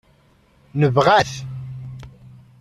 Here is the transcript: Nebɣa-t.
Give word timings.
Nebɣa-t. 0.79 1.31